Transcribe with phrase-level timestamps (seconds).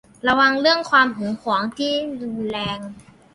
[0.27, 2.79] ระวังเรื่องความหึงหวงที่รุนแรง